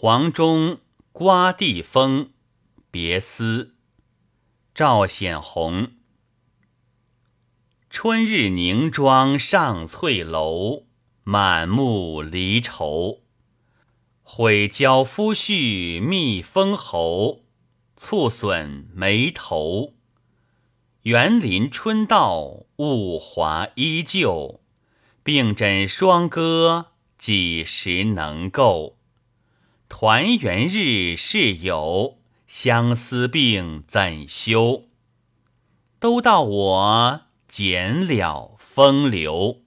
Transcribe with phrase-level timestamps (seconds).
[0.00, 0.78] 黄钟
[1.10, 2.30] 刮地风，
[2.88, 3.74] 别思。
[4.72, 5.88] 赵显宏。
[7.90, 10.84] 春日凝妆上翠楼，
[11.24, 13.22] 满目离愁。
[14.22, 17.40] 悔教夫婿觅封侯，
[17.98, 19.94] 蹙损眉头。
[21.02, 24.60] 园林春到，物华依旧。
[25.24, 28.97] 并枕双歌，几时能够？
[29.88, 34.84] 团圆日是有，相思病怎休？
[35.98, 39.62] 都道我减了风流。